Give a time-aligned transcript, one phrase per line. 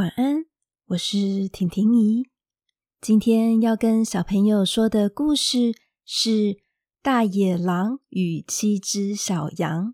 [0.00, 0.46] 晚安，
[0.86, 2.30] 我是婷婷姨。
[3.02, 5.74] 今天要跟小朋友说的故事
[6.06, 6.30] 是
[7.02, 9.88] 《大野狼与七只小羊》。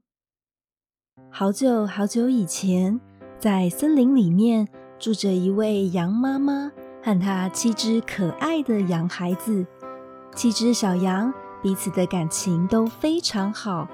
[1.28, 3.00] 好久好久以前，
[3.36, 6.70] 在森林里面住着一位羊妈妈
[7.02, 9.66] 和她七只可爱的羊孩子。
[10.36, 13.88] 七只小羊彼此的感情都非常好。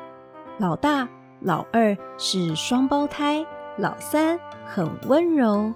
[0.58, 1.08] 老大、
[1.40, 3.42] 老二是双胞胎，
[3.78, 5.72] 老三很温柔。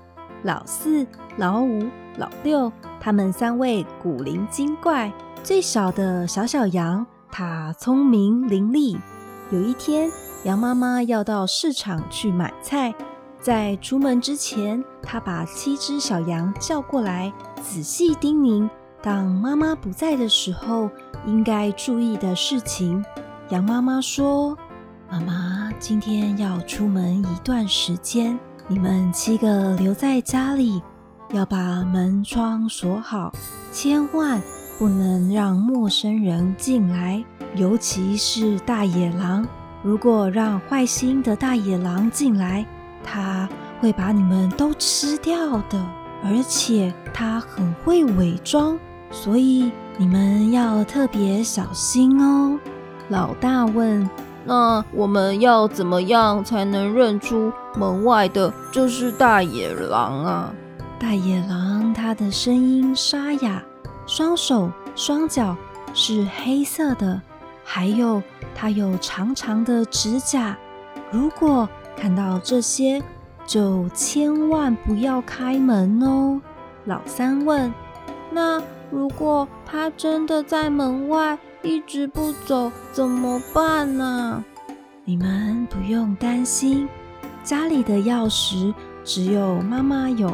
[0.46, 1.04] 老四、
[1.38, 5.12] 老五、老六，他们三位古灵精怪。
[5.42, 8.96] 最小的小小羊，它聪明伶俐。
[9.50, 10.08] 有一天，
[10.44, 12.94] 羊妈妈要到市场去买菜，
[13.40, 18.70] 在出门之前，她把七只小羊叫过来，仔细叮咛：
[19.02, 20.88] 当妈妈不在的时候，
[21.26, 23.04] 应该注意的事情。
[23.48, 24.56] 羊妈妈说
[25.10, 28.38] ：“妈妈今天要出门一段时间。”
[28.68, 30.82] 你们七个留在家里，
[31.32, 33.32] 要把门窗锁好，
[33.70, 34.42] 千万
[34.76, 39.46] 不能让陌生人进来，尤其是大野狼。
[39.84, 42.66] 如果让坏心的大野狼进来，
[43.04, 43.48] 他
[43.80, 45.80] 会把你们都吃掉的，
[46.24, 48.76] 而且他很会伪装，
[49.12, 52.58] 所以你们要特别小心哦。
[53.10, 54.10] 老大问。
[54.46, 60.54] 那我们要怎么样才能认出门外的就是大野狼啊？
[61.00, 63.60] 大野狼它的声音沙哑，
[64.06, 65.56] 双手双脚
[65.92, 67.20] 是黑色的，
[67.64, 68.22] 还有
[68.54, 70.56] 它有长长的指甲。
[71.10, 73.02] 如果看到这些，
[73.46, 76.40] 就千万不要开门哦。
[76.84, 77.74] 老三问：
[78.30, 81.36] 那如果它真的在门外？
[81.62, 84.44] 一直不走怎么办呢？
[85.04, 86.88] 你们不用担心，
[87.42, 90.32] 家里的钥匙只有妈妈有，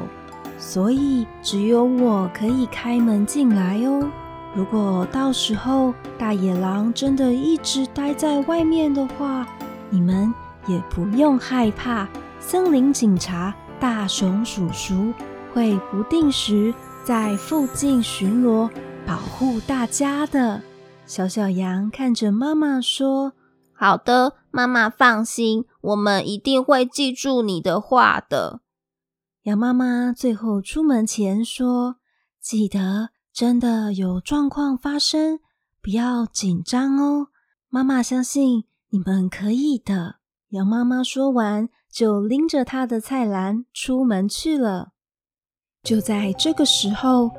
[0.59, 4.09] 所以只有我可以开门进来哦。
[4.55, 9.47] 如果到时候大野狼真的一直待在外面的话，
[9.89, 10.33] 你们
[10.67, 12.07] 也不用害怕，
[12.39, 15.13] 森林警察大熊叔叔
[15.55, 16.75] 会不定时
[17.05, 18.69] 在附近巡逻，
[19.07, 20.61] 保护大家的。
[21.05, 23.33] 小小羊看着妈妈说
[23.75, 28.61] ：“好的，妈妈放心，我们一定会记住你的话的。”
[29.43, 31.97] 羊妈妈最后出门前说
[32.41, 35.41] ：“记得，真的有状况发生，
[35.83, 37.29] 不要紧张哦。
[37.69, 40.17] 妈妈相信你们可以的。”
[40.51, 44.93] 羊妈妈说完，就拎着她的菜篮出门去了。
[45.83, 47.31] 就在这个时候，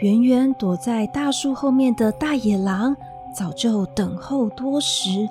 [0.00, 2.96] 远远躲在大树后面的大野狼。
[3.38, 5.28] 早就等候多时，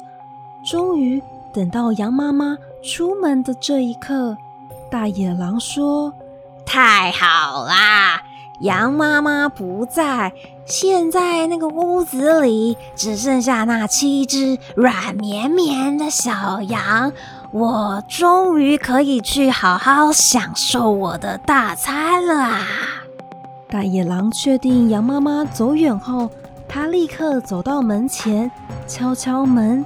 [0.64, 4.38] 终于等到羊妈妈出门的这一刻。
[4.90, 6.14] 大野狼说
[6.66, 8.24] ：“太好啦，
[8.62, 10.32] 羊妈妈不在，
[10.66, 17.12] 现在那个屋子里只剩下那七只软绵绵的小羊，
[17.52, 22.62] 我终于可以去好好享受我的大餐了！”
[23.68, 26.30] 大野狼确定羊妈妈走远后。
[26.78, 28.52] 他立刻走到门前，
[28.86, 29.84] 敲敲门：“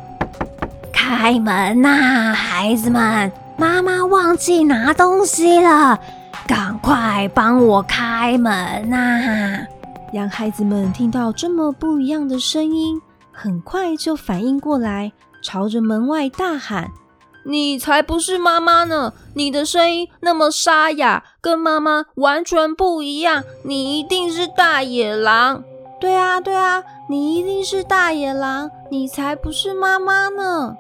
[0.92, 3.32] 开门呐，孩子们！
[3.56, 5.98] 妈妈忘记拿东西了，
[6.46, 9.66] 赶快帮我开门呐！”
[10.12, 16.92] 羊孩子们听到这么不一样的声音，很快就反应过来，朝着门外大喊
[17.48, 19.14] ：“你才不是妈妈呢！
[19.36, 25.64] 你的声音那么沙哑，跟妈妈完全不一样，你一定是大野狼！”
[26.02, 30.76] 对啊，对啊，你一定是大野狼，你才不是妈妈呢！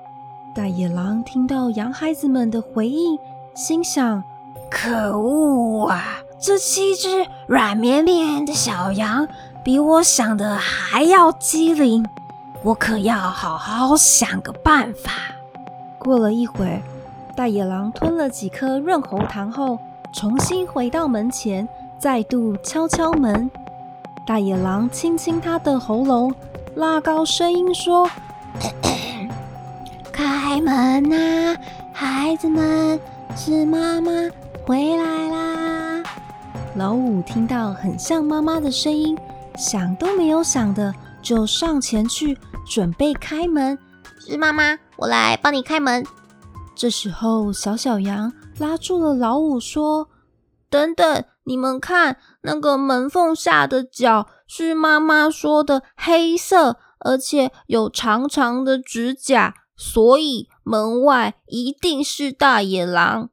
[0.55, 3.19] 大野狼听到羊孩子们的回应，
[3.53, 4.23] 心想：
[4.67, 6.23] 可恶啊！
[6.39, 9.27] 这七只软绵绵的小羊
[9.63, 12.03] 比我想的还要机灵，
[12.63, 15.11] 我可要好好想个办法。
[15.99, 16.81] 过了一会儿，
[17.35, 19.77] 大野狼吞了几颗润喉糖后，
[20.11, 21.69] 重新回到门前，
[21.99, 23.51] 再度敲敲门。
[24.25, 26.33] 大野狼清清他的喉咙，
[26.75, 28.07] 拉高声音说
[28.61, 29.29] ：“咳咳，
[30.11, 31.57] 开门呐，
[31.91, 32.99] 孩子们，
[33.35, 34.11] 是妈妈
[34.65, 36.03] 回来啦！”
[36.75, 39.17] 老五听到很像妈妈的声音，
[39.57, 43.77] 想都没有想的就上前去准备开门。
[44.19, 46.05] 是妈妈，我来帮你开门。
[46.75, 50.07] 这时候，小小羊拉住了老五，说
[50.71, 63.29] ：“等等。”你们看，那个门缝下的角是妈妈说的黑色，而且有长长的指甲，所以门外一定是大野狼。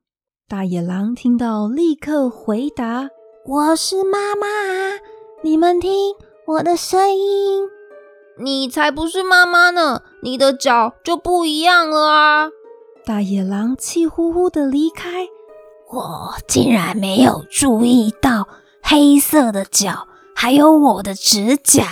[0.48, 3.10] 大野狼听到，立刻回答
[3.44, 4.98] ：“我是妈妈啊！
[5.42, 6.14] 你们听
[6.46, 7.68] 我的声音。”
[8.40, 10.02] 你才不是妈妈呢！
[10.22, 12.48] 你的脚就不一样了啊！
[13.04, 15.28] 大野狼气呼呼的离开。
[15.90, 18.46] 我竟然没有注意到
[18.82, 21.86] 黑色的脚，还有我的指甲。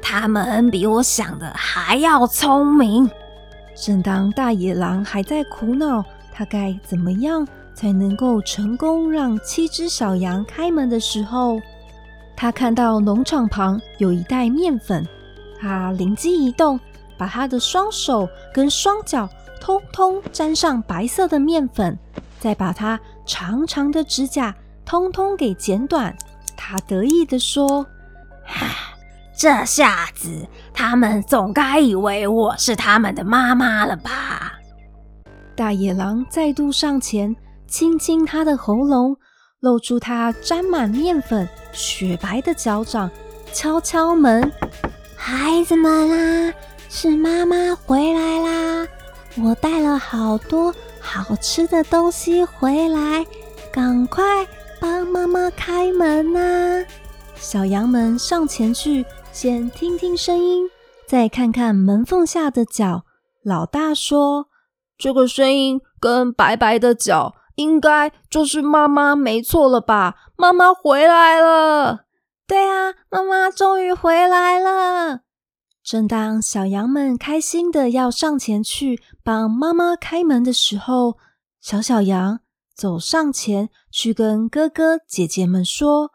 [0.00, 3.10] 他们比我想的还要聪明。
[3.74, 7.44] 正当大野狼还在苦恼他该怎么样
[7.74, 11.60] 才能够成功让七只小羊开门的时候，
[12.36, 15.04] 他看到农场旁有一袋面粉。
[15.58, 16.78] 他灵机一动，
[17.18, 19.28] 把他的双手跟双脚
[19.60, 21.98] 通通沾上白色的面粉，
[22.38, 24.54] 再把它长长的指甲
[24.84, 26.16] 通通给剪短。
[26.56, 27.84] 他得意地说
[28.46, 28.94] ：“哈，
[29.36, 34.54] 这下子他们总该以为我是他们的妈妈了吧？”
[35.56, 37.34] 大野狼再度上前，
[37.66, 39.16] 亲亲他的喉咙，
[39.60, 43.10] 露出他沾满面粉、雪白的脚掌，
[43.52, 44.50] 敲敲门。
[45.16, 46.54] 孩子们啊，
[46.88, 48.88] 是妈妈回来啦！
[49.36, 50.74] 我带了好多
[51.04, 53.24] 好吃的东西回来，
[53.70, 54.24] 赶快
[54.80, 56.84] 帮妈妈开门呐！
[57.36, 60.68] 小羊们上前去，先听听声音，
[61.06, 63.04] 再看看门缝下的脚。
[63.44, 64.48] 老大说
[64.96, 70.14] ：“这个声音跟白白的脚，应该就是妈妈没错了吧？
[70.36, 72.06] 妈妈回来了。”
[72.48, 75.20] 对啊，妈妈终于回来了。
[75.84, 81.18] 正当小羊们开心的要上前去帮妈妈开门的时候，
[81.60, 82.40] 小小羊
[82.74, 86.10] 走上前去跟哥哥姐姐们说：“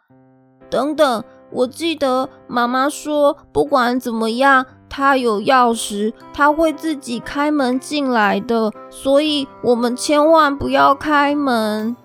[0.71, 11.95] 等等，我记得妈妈说，不管怎么样，她有钥匙，她会自己开门进来的，所以我们千万不要开门。”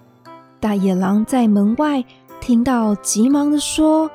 [0.61, 2.05] 大野狼在门外。
[2.41, 4.11] 听到，急忙地说：“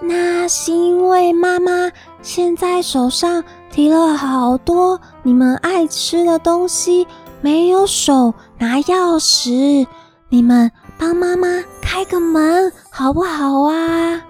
[0.00, 1.92] 那是因为妈妈
[2.26, 7.06] 现在手上提了好多你们爱吃的东西，
[7.40, 9.86] 没有手拿钥匙。
[10.28, 11.46] 你们帮妈妈
[11.80, 14.20] 开个门好不好啊？”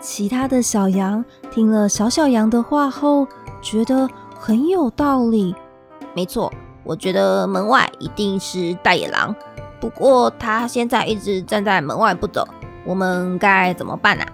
[0.00, 3.26] 其他的小羊听了小小羊的话后，
[3.60, 5.54] 觉得很有道理。
[6.14, 6.50] 没错，
[6.82, 9.36] 我觉得门外一定是大野狼，
[9.78, 12.48] 不过他现在一直站在门外不走。
[12.86, 14.24] 我们该怎么办呢？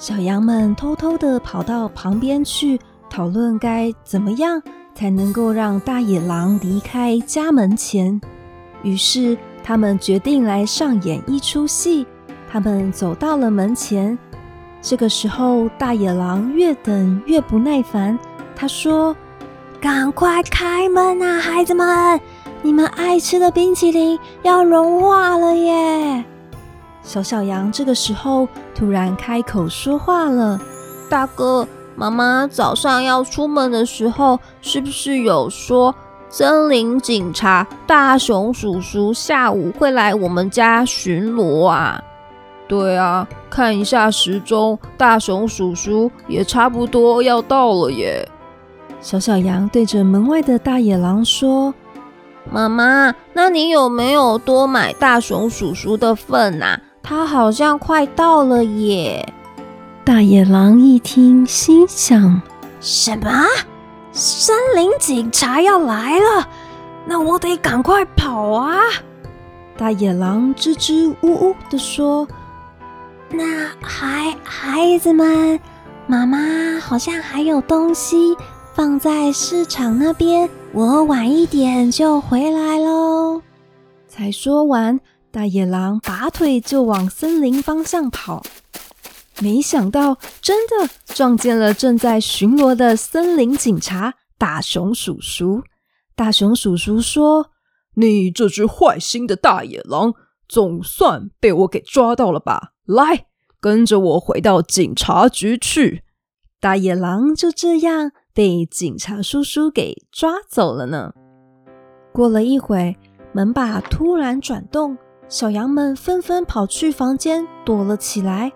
[0.00, 2.80] 小羊们偷偷地跑到旁边去
[3.10, 4.62] 讨论该怎么样
[4.94, 8.18] 才能够让大野狼离开家门前。
[8.82, 12.06] 于是他们决定来上演一出戏。
[12.50, 14.18] 他们走到了门前，
[14.80, 18.18] 这个时候大野狼越等越不耐烦。
[18.56, 19.14] 他说
[19.82, 22.18] ：“赶快开门啊，孩子们！
[22.62, 26.24] 你们爱吃的冰淇淋要融化了耶！”
[27.02, 30.60] 小小羊这个时候突然开口说话了
[31.10, 31.66] ：“大哥，
[31.96, 35.94] 妈妈早上要出门的时候，是不是有说
[36.28, 42.00] 森林警察大熊叔叔下午会来我们家巡逻啊
[42.68, 48.28] ？”“对啊，看一下时钟，大熊叔叔也差不多要到了耶。”
[49.00, 51.74] 小小羊对着门外的大野狼说
[52.52, 59.34] ：“妈妈，那你有没有多买大熊叔叔的份啊？”他好像快到了耶！
[60.04, 62.40] 大野狼一听，心想：
[62.80, 63.44] 什么？
[64.12, 66.48] 森林警察要来了？
[67.06, 68.76] 那我得赶快跑啊！
[69.76, 72.28] 大野狼支支吾吾地说
[73.30, 75.58] ：“那孩孩子们，
[76.06, 78.36] 妈妈好像还有东西
[78.74, 83.40] 放在市场那边，我晚一点就回来喽。”
[84.06, 85.00] 才说完。
[85.32, 88.42] 大野狼拔腿就往森林方向跑，
[89.40, 95.62] 没想到真的撞见了正在巡逻的森林警察大熊叔叔。
[96.16, 97.50] 大熊叔叔说
[97.94, 100.14] ：“你这只坏心的大野狼，
[100.48, 102.72] 总算被我给抓到了吧？
[102.84, 103.26] 来，
[103.60, 106.02] 跟着我回到警察局去。”
[106.58, 111.12] 大野狼就这样被警察叔叔给抓走了呢。
[112.12, 112.98] 过了一会，
[113.32, 114.98] 门把突然转动。
[115.30, 118.50] 小羊们纷纷跑去房间躲了起来，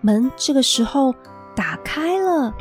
[0.00, 1.14] 门这个时候
[1.54, 2.54] 打开了。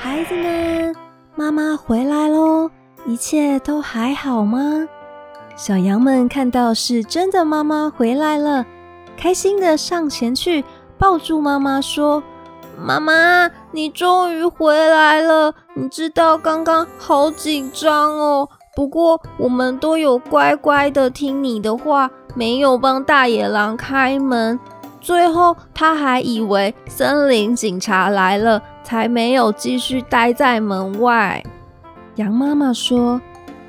[0.00, 0.96] 孩子们，
[1.36, 2.70] 妈妈回来喽！
[3.04, 4.88] 一切都还好吗？
[5.54, 8.64] 小羊们看到是真的妈妈回来了，
[9.18, 10.64] 开心的上前去
[10.96, 12.22] 抱住妈妈，说
[12.80, 15.54] ：“妈妈，你终于回来了！
[15.74, 24.56] 你知道刚刚好紧张哦。”不过我们都有乖乖的听你的话，没有帮大野狼开门。
[25.00, 31.42] 最后他还以为森林警察来了，才没有继续待在门外。
[32.14, 33.20] 羊妈妈说：“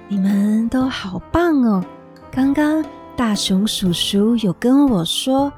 [0.08, 1.84] 你们都好棒哦！
[2.30, 2.86] 刚刚
[3.16, 5.52] 大熊叔叔有跟我说，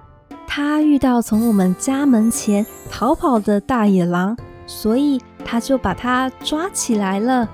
[0.48, 7.50] 他遇到从我们家门前逃跑的大野狼，所以他就把他抓起来了。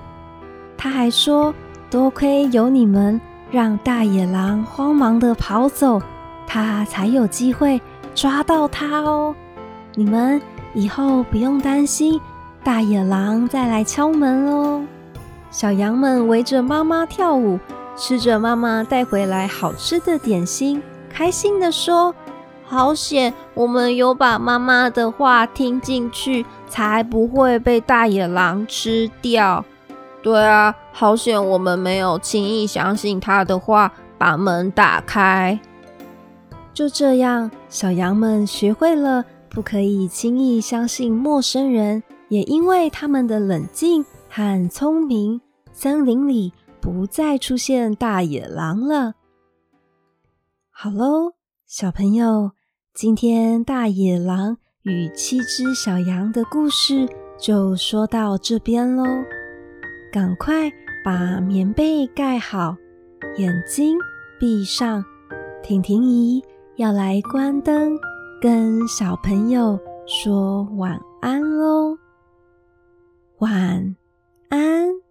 [0.76, 1.52] 他还说，
[1.90, 3.18] 多亏有你们，
[3.50, 6.00] 让大野狼慌忙地跑走，
[6.46, 7.80] 他才有机会
[8.14, 9.34] 抓到他哦。
[9.94, 10.40] 你们
[10.74, 12.20] 以后不用担心
[12.62, 14.84] 大野狼再来敲门哦。”
[15.50, 17.58] 小羊们围着妈妈跳舞，
[17.96, 22.14] 吃着妈妈带回来好吃的点心，开心的说
[22.68, 29.64] ：“好险，我们有把妈妈的话听进去，才不会被大野狼吃掉。”
[30.22, 35.58] 对啊，好险，我们没有轻易相信他的话，把门打开。
[36.74, 44.04] 就这样，小羊们学会了不可以轻易相信陌生人，也因为他们的冷静。
[44.28, 45.40] 很聪明，
[45.72, 49.14] 森林里不再出现大野狼了。
[50.70, 51.32] 好喽，
[51.66, 52.52] 小朋友，
[52.92, 57.08] 今天大野狼与七只小羊的故事
[57.38, 59.04] 就说到这边喽。
[60.10, 60.70] 赶快
[61.04, 62.76] 把棉被盖好，
[63.36, 63.98] 眼睛
[64.38, 65.04] 闭上。
[65.62, 66.42] 婷婷姨
[66.76, 67.98] 要来关灯，
[68.40, 71.98] 跟小朋友说晚安喽。
[73.38, 73.96] 晚
[74.48, 75.07] 安。